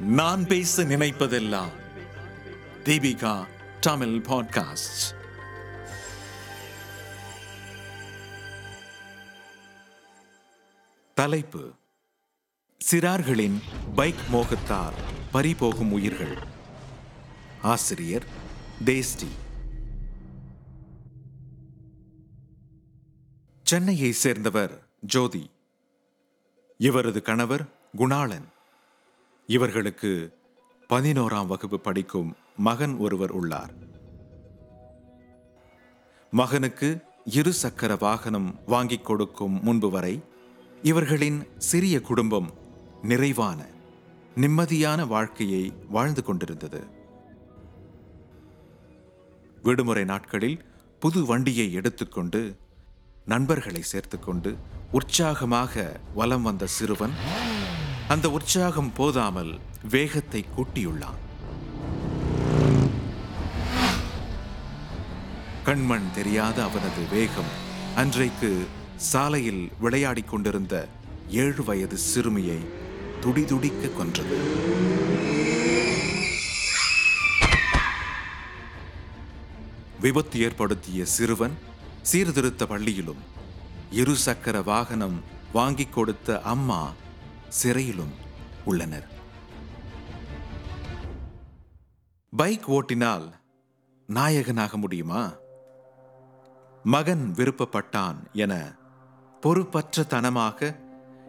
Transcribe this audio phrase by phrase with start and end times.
[0.00, 1.70] நான் பேச நினைப்பதெல்லாம்
[2.84, 3.46] தீபிகா
[3.80, 5.16] தமிழ் பாட்காஸ்ட்
[11.14, 11.72] தலைப்பு
[12.90, 13.62] சிறார்களின்
[13.94, 14.94] பைக் மோகத்தால்
[15.32, 16.38] பறிபோகும் உயிர்கள்.
[17.62, 18.24] ஆசிரியர்
[18.84, 19.28] தேஸ்டி
[23.62, 25.50] சென்னையை சேர்ந்தவர் ஜோதி.
[26.78, 28.56] இவரது கணவர் குணாளன்.
[29.50, 30.38] இவர்களுக்கு
[30.90, 33.72] பதினோராம் வகுப்பு படிக்கும் மகன் ஒருவர் உள்ளார்.
[36.30, 36.88] மகனுக்கு
[37.24, 40.22] இரு சக்கர வாகனம் வாங்கிக் கொடுக்கும் முன்பு வரை
[40.82, 42.50] இவர்களின் சிறிய குடும்பம்
[43.02, 43.66] நிறைவான
[44.36, 46.86] நிம்மதியான வாழ்க்கையை வாழ்ந்து கொண்டிருந்தது.
[49.62, 50.64] விடுமுறை நாட்களில்
[50.98, 52.56] புது வண்டியை எடுத்துக்கொண்டு
[53.24, 54.56] நண்பர்களை சேர்த்துக்கொண்டு
[54.92, 57.14] உற்சாகமாக வலம் வந்த சிறுவன்
[58.12, 59.50] அந்த உற்சாகம் போதாமல்
[59.90, 61.18] வேகத்தை கூட்டியுள்ளான்.
[65.64, 67.50] கண்மண் தெரியாத அவனது வேகம்
[67.94, 68.66] அன்றைக்கு
[68.96, 70.88] சாலையில் விளையாடிக் கொண்டிருந்த
[71.28, 72.58] ஏழு வயது சிறுமியை
[73.20, 74.38] துடிதுடிக்க கொன்றது.
[80.00, 81.58] விபத்து ஏற்படுத்திய சிறுவன்
[82.02, 83.22] சீர்திருத்த பள்ளியிலும்
[83.90, 86.92] இருசக்கர வாகனம் வாங்கிக் கொடுத்த அம்மா
[87.48, 88.14] சிறையிலும்
[88.64, 89.08] உள்ளனர்.
[92.36, 93.32] பைக் ஓட்டினால்
[94.06, 95.32] நாயகனாக முடியுமா?
[96.82, 98.76] மகன் விருப்பப்பட்டான் என
[99.40, 100.78] பொறுப்பற்ற தனமாக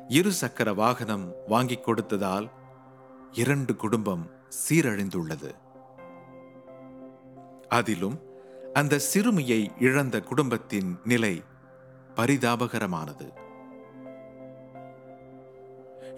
[0.07, 2.51] இரு சக்கர வாகனம் வாங்கிக் கொடுத்ததால்
[3.31, 5.53] இரண்டு குடும்பம் சீரழிந்துள்ளது.
[7.69, 8.21] அதிலும்
[8.73, 11.43] அந்த சிறுமியை இழந்த குடும்பத்தின் நிலை
[12.15, 13.33] பரிதாபகரமானது.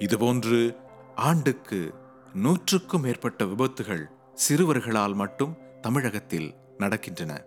[0.02, 0.76] இதுபோன்று
[1.16, 1.94] ஆண்டுக்கு
[2.34, 4.06] நூற்றுக்கும் மேற்பட்ட விபத்துகள்
[4.50, 7.44] சிறுவர்களால் மட்டும் தமிழகத்தில் நடக்கின்றன.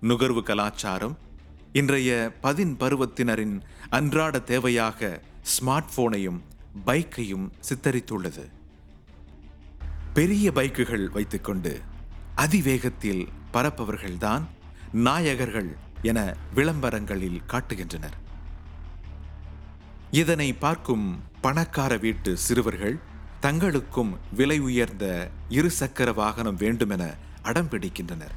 [0.00, 1.18] நுகர்வு கலாச்சாரம்
[1.72, 3.60] இன்றைய பதின் பருவத்தினரின்
[3.90, 6.40] அன்றாட தேவையாக ஸ்மார்ட் போனையும்
[6.86, 8.50] பைக்கையும் சித்தரித்துள்ளது.
[10.12, 11.80] பெரிய பைக்குகள் வைத்துக்கொண்டு
[12.36, 14.42] அதிவேகத்தில் பரப்பவர்கள்தான்
[14.94, 18.24] நாயகர்கள் என விளம்பரங்களில் காட்டுகின்றனர்.
[20.10, 22.98] இதனை பார்க்கும் பணக்கார வீட்டு சிறுவர்கள்
[23.40, 28.34] தங்களுக்கும் விலை உயர்ந்த இருசக்கர வாகனம் வேண்டுமென அடம் பிடிக்கின்றனர்.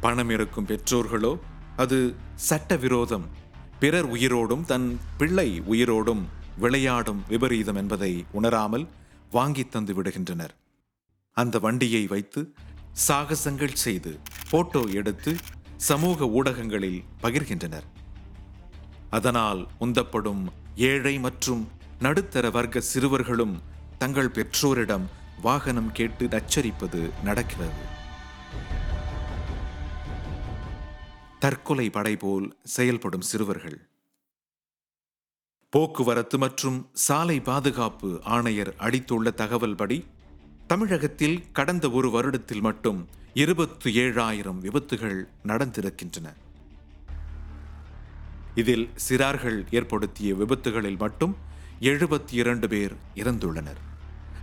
[0.00, 1.38] பணம் இருக்கும் பெற்றோர்களோ
[1.76, 3.26] அது சட்டவிரோதம்.
[3.78, 6.22] பிறர் உயிரோடும் தன் பிள்ளை உயிரோடும்
[6.58, 8.88] விளையாடும் விபரீதம் என்பதை உணராமல்
[9.30, 10.54] வாங்கி தந்து விடுகின்றனர்.
[11.32, 12.54] அந்த வண்டியை வைத்து
[13.08, 14.18] சாகசங்கள் செய்து
[14.50, 15.36] போட்டோ எடுத்து
[15.76, 17.91] சமூக ஊடகங்களில் பகிர்கின்றனர்.
[19.18, 20.42] அதனால் உந்தப்படும்
[20.76, 21.62] ஏழை மற்றும்
[21.98, 23.54] நடுத்தர வர்க்க சிறுவர்களும்
[23.98, 25.06] தங்கள் பெற்றோரிடம்
[25.42, 27.82] வாகனம் கேட்டு நச்சரிப்பது நடக்கிறது.
[31.38, 33.78] தற்கொலை படை போல் செயல்படும் சிறுவர்கள்.
[35.70, 39.98] போக்குவரத்து மற்றும் சாலை பாதுகாப்பு ஆணையர் அளித்துள்ள தகவல்படி
[40.66, 46.28] தமிழகத்தில் கடந்த ஒரு வருடத்தில் மட்டும் இருபத்தி ஏழாயிரம் விபத்துகள் நடந்திருக்கின்றன.
[48.54, 51.36] இதில் சிறார்கள் ஏற்படுத்திய விபத்துகளில் மட்டும்
[51.80, 53.80] எழுபத்தி இரண்டு பேர் இறந்துள்ளனர்.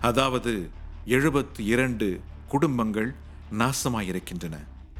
[0.01, 0.69] அதாவது
[1.05, 3.15] எழுபத்தி இரண்டு குடும்பங்கள்
[3.51, 4.57] நாசமாயிருக்கின்றன.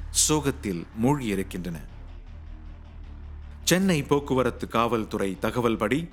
[0.09, 1.81] சோகத்தில் மூழ்கியிருக்கின்றன.
[3.63, 6.07] சென்னை போக்குவரத்து காவல்துறை தகவல்படி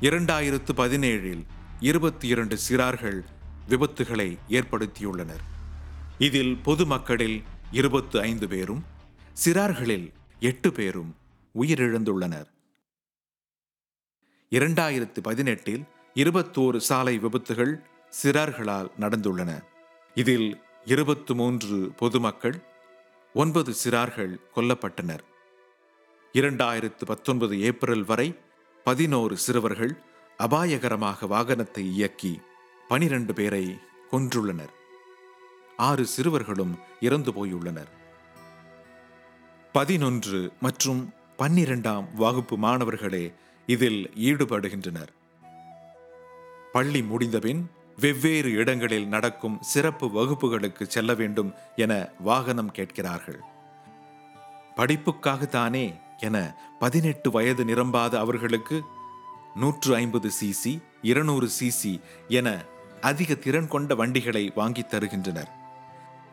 [0.00, 1.44] இரண்டாயிரத்து பதினேழில்
[1.80, 3.24] இருபத்தி இரண்டு சிறார்கள்
[3.68, 5.44] விபத்துகளை ஏற்படுத்தியுள்ளனர்.
[6.18, 8.84] இதில் பொதுமக்களில் இருபத்து ஐந்து பேரும்
[9.44, 11.14] சிறார்களில் எட்டு பேரும்
[11.58, 12.46] உயிரிழந்துள்ளனர்.
[14.50, 15.84] இரண்டாயிரத்து பதினெட்டில்
[16.14, 17.82] இருபத்தோரு சாலை விபத்துகள்
[18.22, 19.64] சிறார்களால் நடந்துள்ளன.
[20.14, 22.62] இதில் இருபத்து மூன்று பொதுமக்கள்
[23.34, 25.24] ஒன்பது சிறார்கள் கொல்லப்பட்டனர்.
[26.32, 28.38] இரண்டாயிரத்து பத்தொன்பது ஏப்ரல் வரை
[28.84, 29.98] பதினோரு சிறுவர்கள்
[30.38, 32.40] அபாயகரமாக வாகனத்தை இயக்கி
[32.88, 33.78] பனிரெண்டு பேரை
[34.10, 34.74] கொன்றுள்ளனர்.
[35.76, 37.92] ஆறு சிறுவர்களும் இறந்து போயுள்ளனர்
[39.72, 43.32] பதினொன்று மற்றும் பன்னிரெண்டாம் வகுப்பு மாணவர்களே
[43.66, 45.08] இதில் ஈடுபடுகின்றனர்.
[46.72, 53.40] பள்ளி முடிந்தபின் வெவ்வேறு இடங்களில் நடக்கும் சிறப்பு வகுப்புகளுக்கு செல்ல வேண்டும் என வாகனம் கேட்கிறார்கள்.
[54.76, 58.82] படிப்புக்காகத்தானே என பதினெட்டு வயது நிரம்பாத அவர்களுக்கு
[59.54, 62.64] நூற்று ஐம்பது சிசி இருநூறு சிசி என
[63.00, 65.50] அதிக திறன் கொண்ட வண்டிகளை வாங்கித் தருகின்றனர்.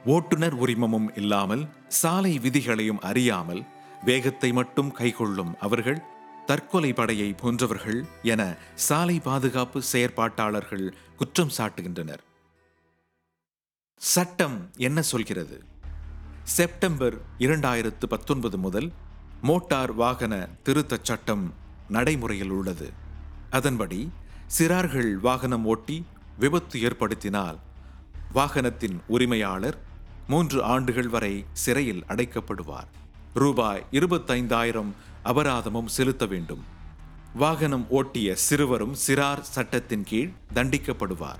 [0.05, 3.63] ஓட்டுநர் உரிமமும் இல்லாமல் சாலை விதிகளையும் அறியாமல்
[4.05, 6.01] வேகத்தை மட்டும் கைகொள்ளும் அவர்கள்
[6.45, 12.23] தற்கொலை படையை போன்றவர்கள் என சாலை பாதுகாப்பு செயற்பாட்டாளர்கள் குற்றம் சாட்டுகின்றனர்.
[13.95, 15.63] சட்டம் என்ன சொல்கிறது?
[16.43, 18.91] செப்டம்பர் இரண்டாயிரத்து பத்தொன்பது முதல்
[19.41, 21.53] மோட்டார் வாகன திருத்தச் சட்டம்
[21.89, 22.89] நடைமுறையில் உள்ளது.
[23.49, 24.09] அதன்படி
[24.57, 26.05] சிறார்கள் வாகனம் ஓட்டி
[26.37, 27.59] விபத்து ஏற்படுத்தினால்
[28.33, 29.77] வாகனத்தின் உரிமையாளர்
[30.27, 32.91] மூன்று ஆண்டுகள் வரை சிறையில் அடைக்கப்படுவார்.
[33.33, 34.91] ரூபாய் இருபத்தைந்தாயிரம்
[35.25, 36.63] அபராதமும் செலுத்த வேண்டும்.
[37.33, 41.39] வாகனம் ஓட்டிய சிறுவரும் சிறார் சட்டத்தின் கீழ் தண்டிக்கப்படுவார்.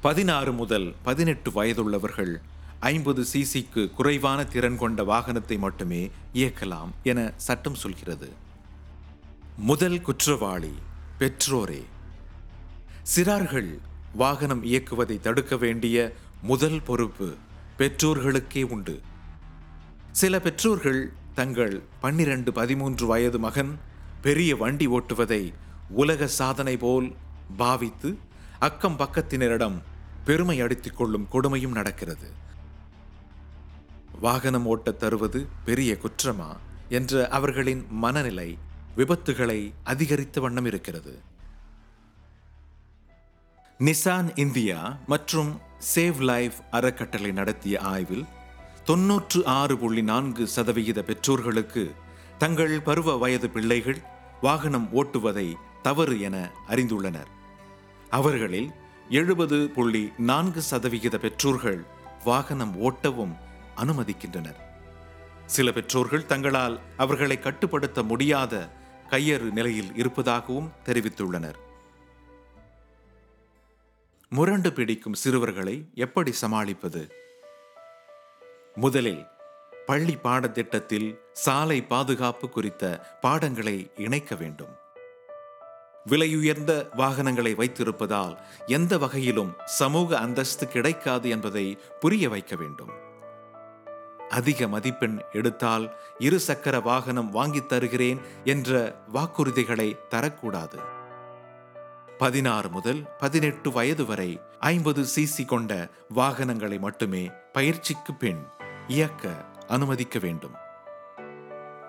[0.00, 2.40] பதினாறு முதல் பதினெட்டு வயதுள்ளவர்கள்
[2.80, 8.32] ஐம்பது சிசிக்கு குறைவான திறன் கொண்ட வாகனத்தை மட்டுமே இயக்கலாம் என சட்டம் சொல்கிறது.
[9.56, 10.72] முதல் குற்றவாளி
[11.18, 11.84] பெற்றோரே.
[13.16, 13.78] சிறார்கள்
[14.14, 17.34] வாகனம் இயக்குவதை தடுக்க வேண்டிய முதல் பொறுப்பு
[17.78, 19.00] பெற்றோர்களுக்கே உண்டு.
[20.12, 23.78] சில பெற்றோர்கள் தங்கள் பன்னிரண்டு பதிமூன்று வயது மகன்
[24.20, 25.54] பெரிய வண்டி ஓட்டுவதை
[25.88, 27.14] உலக சாதனை போல்
[27.56, 28.18] பாவித்து
[28.58, 29.82] அக்கம் பக்கத்தினரிடம்
[30.24, 32.30] பெருமை அடித்துக் கொள்ளும் கொடுமையும் நடக்கிறது.
[34.20, 36.56] வாகனம் ஓட்டத் தருவது பெரிய குற்றமா
[36.88, 38.58] என்ற அவர்களின் மனநிலை
[38.96, 41.18] விபத்துகளை அதிகரித்த வண்ணம் இருக்கிறது.
[43.78, 45.60] நிசான் இந்தியா மற்றும்
[45.94, 48.24] சேவ் லைஃப் அறக்கட்டளை நடத்திய ஆய்வில்
[48.90, 51.94] தொன்னூற்று ஆறு புள்ளி நான்கு சதவிகித பெற்றோர்களுக்கு
[52.38, 54.02] தங்கள் பருவ வயது பிள்ளைகள்
[54.40, 57.26] வாகனம் ஓட்டுவதை தவறு என அறிந்துள்ளனர்.
[58.10, 58.70] அவர்களில்
[59.10, 61.84] எழுபது புள்ளி நான்கு சதவிகித பெற்றோர்கள்
[62.24, 63.36] வாகனம் ஓட்டவும்
[63.76, 64.56] அனுமதிக்கின்றனர்.
[65.46, 68.72] சில பெற்றோர்கள் தங்களால் அவர்களை கட்டுப்படுத்த முடியாத
[69.10, 71.54] கையறு நிலையில் இருப்பதாகவும் தெரிவித்துள்ளனர்.
[74.28, 77.12] முரண்டு பிடிக்கும் சிறுவர்களை எப்படி சமாளிப்பது?
[78.74, 79.26] முதலில்
[79.86, 84.76] பள்ளி பாடத்திட்டத்தில் சாலை பாதுகாப்பு குறித்த பாடங்களை இணைக்க வேண்டும்.
[86.08, 92.90] விலையுயர்ந்த வாகனங்களை வைத்திருப்பதால் எந்த வகையிலும் சமூக அந்தஸ்து கிடைக்காது என்பதை புரிய வைக்க வேண்டும்.
[94.28, 100.78] அதிக மதிப்பெண் எடுத்தால் இரு சக்கர வாகனம் வாங்கித் தருகிறேன் என்ற வாக்குறுதிகளை தரக்கூடாது.
[102.18, 108.46] பதினாறு முதல் பதினெட்டு வயது வரை ஐம்பது சிசி கொண்ட வாகனங்களை மட்டுமே பயிற்சிக்கு பின்
[108.90, 110.54] இயக்க அனுமதிக்க வேண்டும்.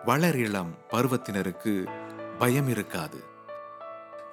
[0.06, 1.92] வளரிளம் பருவத்தினருக்கு
[2.38, 3.24] பயம் இருக்காது.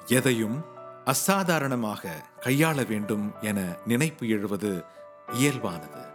[0.06, 0.64] எதையும்
[1.04, 4.84] அசாதாரணமாக கையாள வேண்டும் என நினைப்பு எழுவது
[5.26, 6.12] இயல்பானது.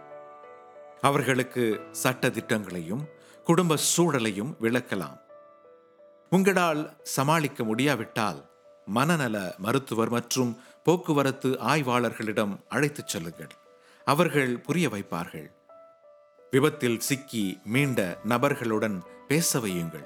[1.00, 3.08] அவர்களுக்கு சட்ட திட்டங்களையும்
[3.44, 5.20] குடும்ப சூழலையும் விளக்கலாம்.
[6.30, 8.50] உங்களால் சமாளிக்க முடியாவிட்டால்
[8.86, 13.50] மனநல மருத்துவர் மற்றும் போக்குவரத்து ஆய்வாளர்களிடம் அழைத்துச் செல்லுங்கள்.
[14.04, 15.53] அவர்கள் புரிய வைப்பார்கள்.
[16.54, 20.04] விபத்தில் சிக்கி மீண்ட நபர்களுடன் பேச வையுங்கள்.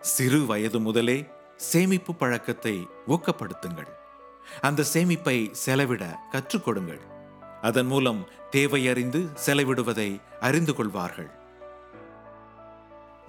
[0.00, 3.88] சிறு வயது முதலே சேமிப்பு பழக்கத்தை ஊக்கப்படுத்துங்கள்.
[4.60, 7.00] அந்த சேமிப்பை செலவிட கற்றுக் கொடுங்கள்.
[7.62, 11.30] அதன் மூலம் தேவையறிந்து செலவிடுவதை அறிந்து கொள்வார்கள்.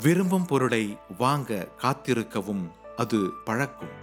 [0.01, 3.95] விரும்பும் பொருளை வாங்க காத்திருக்கவும் அது பழக்கும்.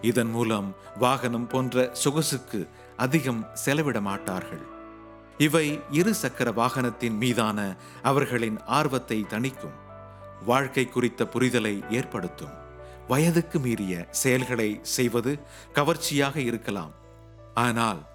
[0.00, 4.74] இதன் மூலம் வாகனம் போன்ற சொகுசுக்கு அதிகம் செலவிட மாட்டார்கள்.
[5.38, 9.76] இவை இரு சக்கர வாகனத்தின் மீதான அவர்களின் ஆர்வத்தை தணிக்கும்.
[10.44, 12.64] வாழ்க்கை குறித்த புரிதலை ஏற்படுத்தும்.
[13.08, 15.38] வயதுக்கு மீறிய செயல்களை செய்வது
[15.72, 16.92] கவர்ச்சியாக இருக்கலாம்.
[17.54, 18.06] ஆனால்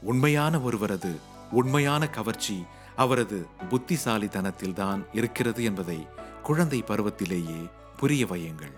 [0.00, 1.20] உண்மையான ஒருவரது
[1.50, 2.64] உண்மையான கவர்ச்சி
[2.96, 6.06] அவரது புத்திசாலித்தனத்தில்தான் இருக்கிறது என்பதை
[6.42, 8.74] குழந்தை பருவத்திலேயே புரிய வையுங்கள்.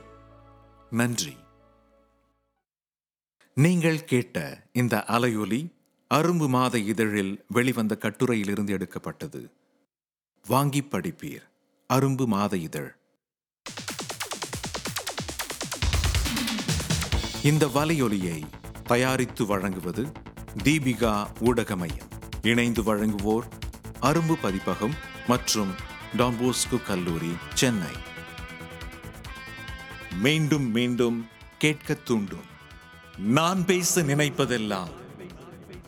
[0.90, 1.36] நன்றி.
[3.54, 5.76] நீங்கள் கேட்ட இந்த அலையொலி
[6.14, 9.50] அரும்பு மாத இதழில் வெளிவந்த கட்டுரையிலிருந்து எடுக்கப்பட்டது.
[10.46, 11.42] வாங்கி படிப்பீர்.
[11.92, 12.96] அரும்பு மாத இதழ்.
[17.42, 18.42] இந்த வலையொலியை
[18.84, 20.06] தயாரித்து வழங்குவது
[20.64, 22.08] தீபிகா ஊடக மையம்
[22.42, 23.48] இணைந்து வழங்குவோர்
[24.02, 24.94] அரும்பு பதிப்பகம்
[25.26, 25.74] மற்றும்
[26.16, 27.92] டான்போஸ்கோ கல்லூரி சென்னை.
[30.12, 32.46] மீண்டும் மீண்டும் கேட்க தூண்டும்.
[33.18, 35.06] நான் பேச நினைப்பதெல்லாம்